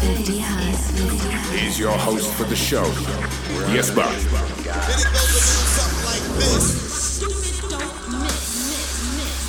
is 0.00 0.26
50 0.26 0.38
Hertz. 0.38 1.78
Your 1.78 1.92
host 1.98 2.32
for 2.34 2.44
the 2.44 2.56
show, 2.56 2.84
Yes, 3.72 3.88
Jesper. 3.90 5.12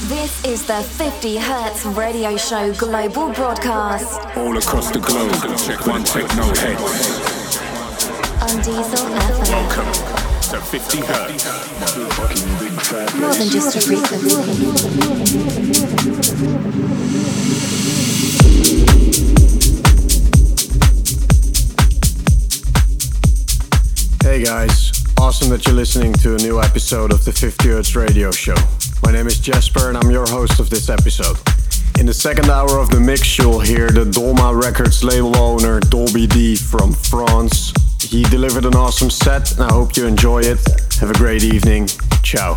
This 0.09 0.43
is 0.45 0.65
the 0.65 0.81
50 0.81 1.37
Hertz 1.37 1.85
radio 1.85 2.35
show 2.37 2.73
global 2.73 3.31
broadcast 3.33 4.19
All 4.37 4.57
across 4.57 4.91
the 4.91 4.99
globe, 4.99 5.31
check 5.57 5.85
one 5.87 6.03
techno 6.03 6.43
head. 6.55 6.77
on 8.41 8.57
Diesel 8.61 9.07
FM. 9.07 9.49
Welcome 9.51 9.91
to 10.51 10.59
50 10.61 10.97
Hertz. 11.01 11.45
More 13.19 13.33
than 13.33 13.49
just 13.49 13.75
a 13.75 13.81
frequency. 13.81 14.43
Guys, 24.53 24.91
awesome 25.19 25.49
that 25.49 25.65
you're 25.65 25.73
listening 25.73 26.13
to 26.13 26.35
a 26.35 26.37
new 26.37 26.61
episode 26.61 27.11
of 27.11 27.25
the 27.25 27.31
50 27.31 27.69
Hertz 27.69 27.95
Radio 27.95 28.29
Show. 28.29 28.53
My 29.01 29.11
name 29.11 29.25
is 29.25 29.39
Jasper 29.39 29.89
and 29.89 29.97
I'm 29.97 30.11
your 30.11 30.27
host 30.27 30.59
of 30.59 30.69
this 30.69 30.89
episode. 30.89 31.37
In 31.99 32.05
the 32.05 32.13
second 32.13 32.51
hour 32.51 32.77
of 32.77 32.91
the 32.91 32.99
mix, 32.99 33.39
you'll 33.39 33.61
hear 33.61 33.89
the 33.89 34.05
Dolma 34.05 34.53
Records 34.53 35.03
label 35.03 35.35
owner 35.35 35.79
Dolby 35.79 36.27
D 36.27 36.55
from 36.55 36.93
France. 36.93 37.73
He 37.99 38.21
delivered 38.25 38.65
an 38.65 38.75
awesome 38.75 39.09
set 39.09 39.53
and 39.53 39.61
I 39.63 39.73
hope 39.73 39.97
you 39.97 40.05
enjoy 40.05 40.41
it. 40.41 40.59
Have 40.99 41.09
a 41.09 41.17
great 41.17 41.43
evening. 41.43 41.87
Ciao. 42.21 42.55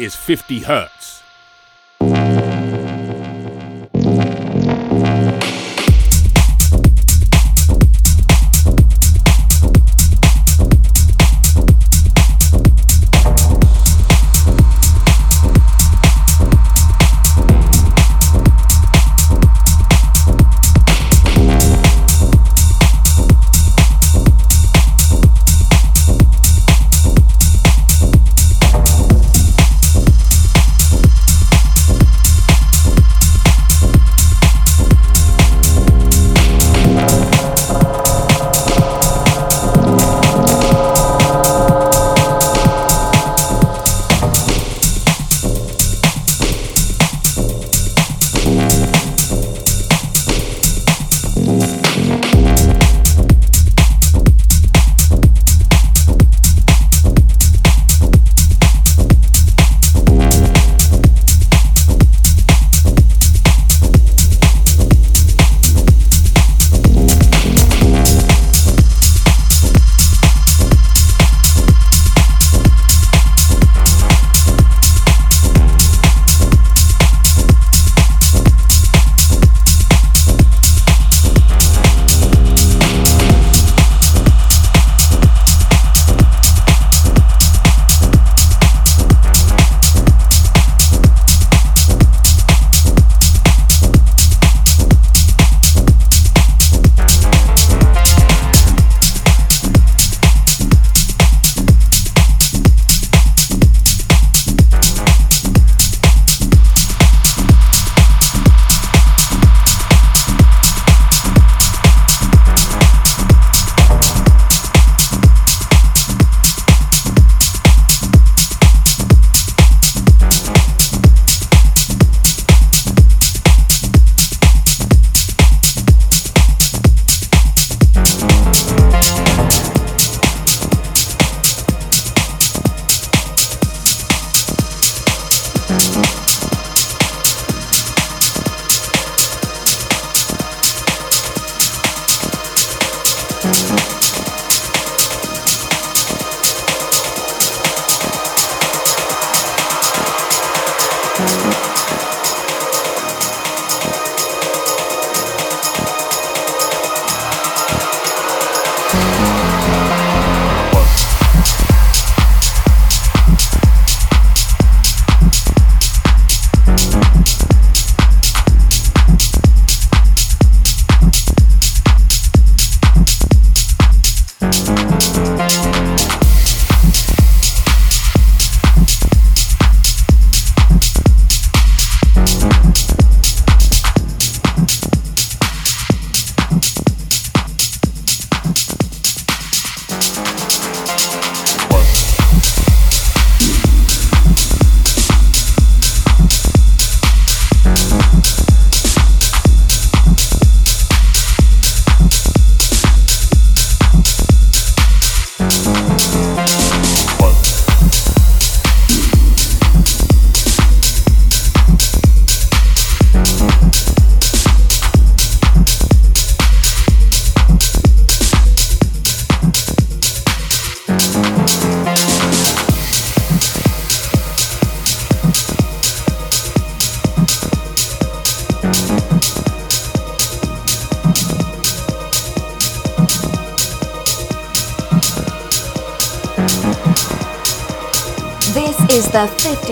Is 0.00 0.16
50 0.16 0.60
Hertz. 0.60 0.99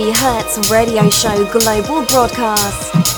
Hertz 0.07 0.71
Radio 0.71 1.11
Show 1.11 1.45
Global 1.47 2.05
Broadcast. 2.07 3.18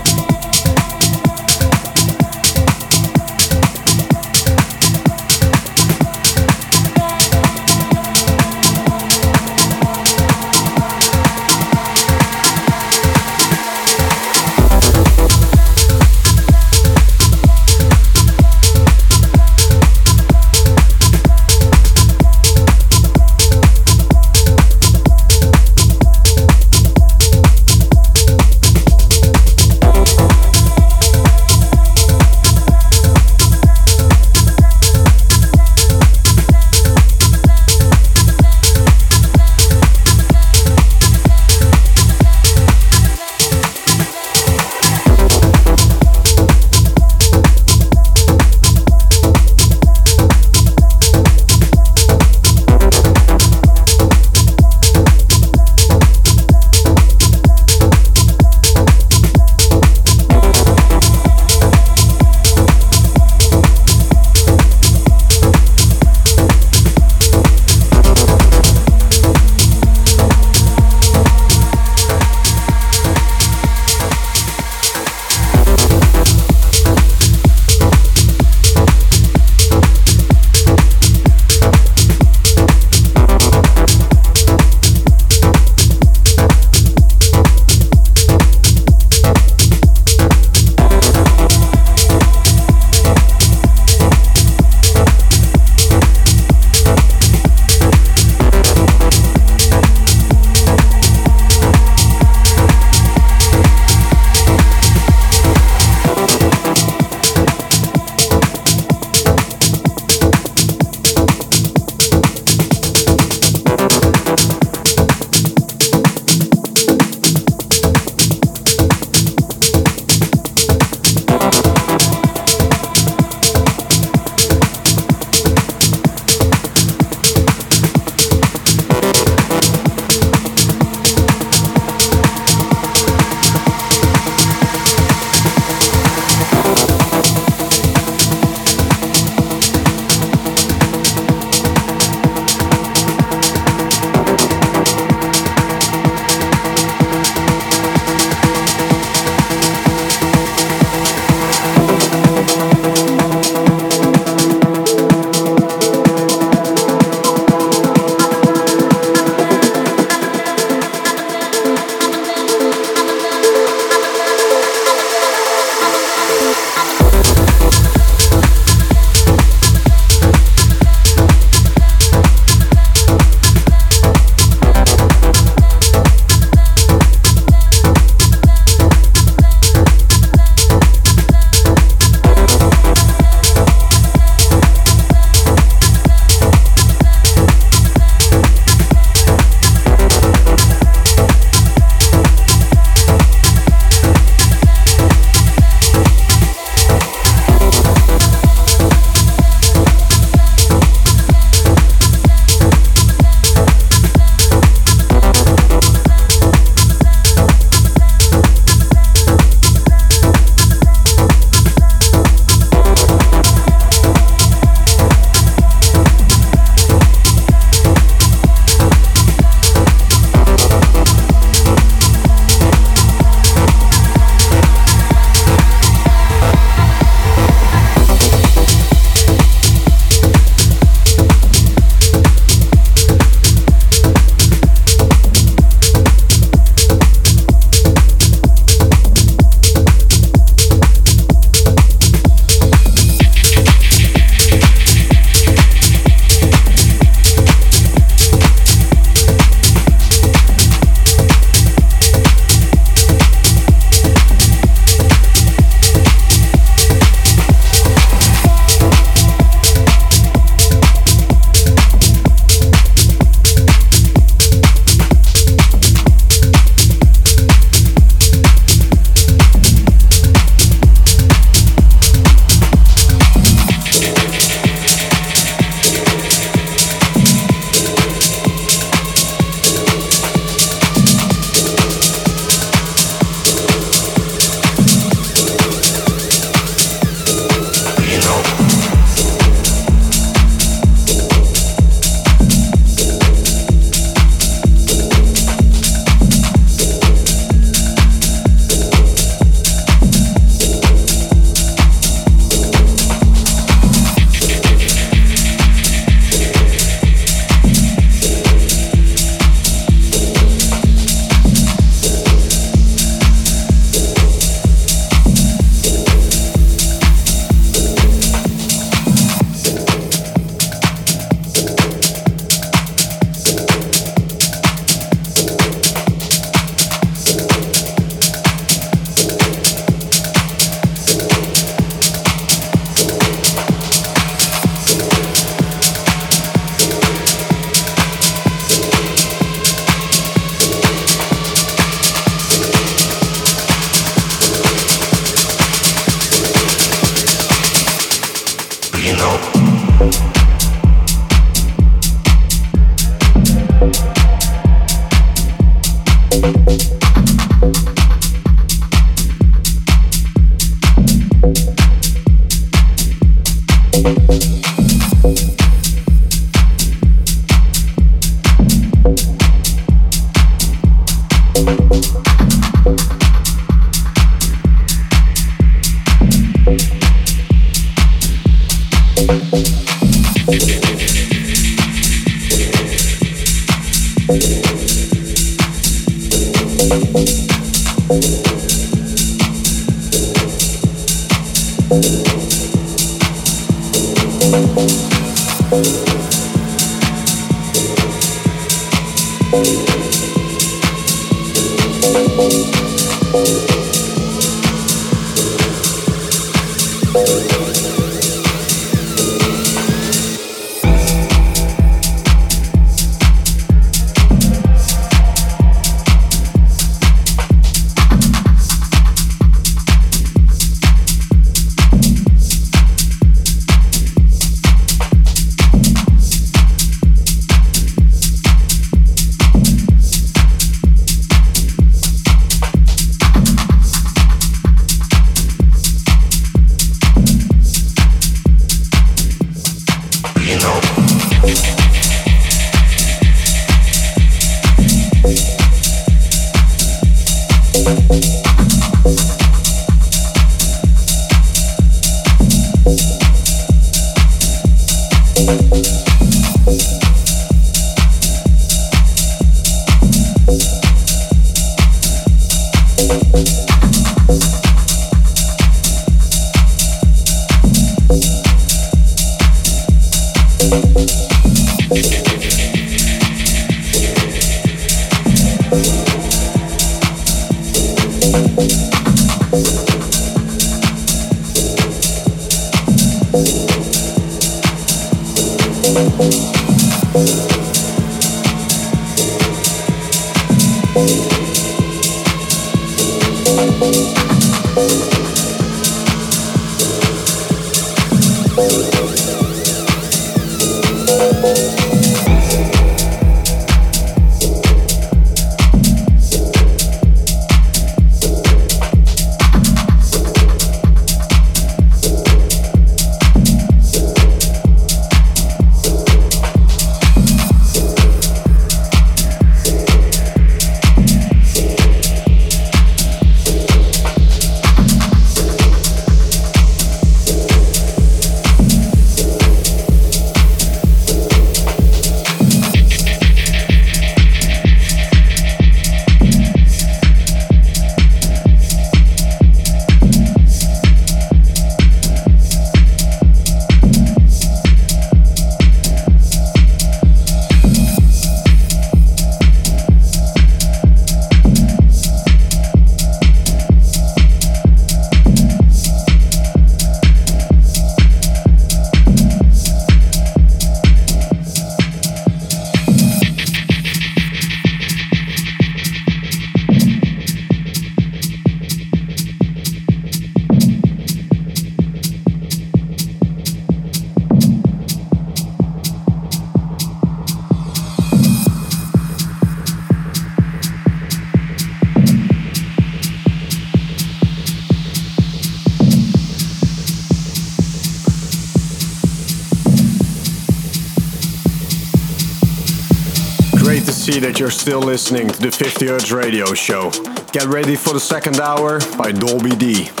Listening 594.91 595.29
to 595.29 595.39
the 595.39 595.49
50 595.49 595.87
Hertz 595.87 596.11
radio 596.11 596.53
show. 596.53 596.91
Get 597.31 597.45
ready 597.45 597.77
for 597.77 597.93
the 597.93 597.99
second 598.01 598.41
hour 598.41 598.81
by 598.97 599.13
Dolby 599.13 599.55
D. 599.55 600.00